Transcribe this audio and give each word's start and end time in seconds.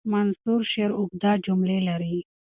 منثور 0.11 0.61
شعر 0.71 0.91
اوږده 0.99 1.31
جملې 1.45 1.79
لري. 1.87 2.17